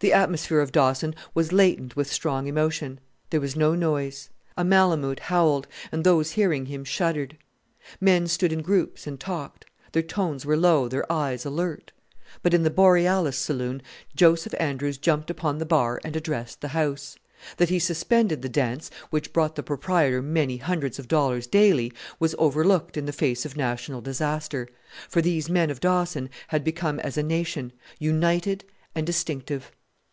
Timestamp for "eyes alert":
11.10-11.90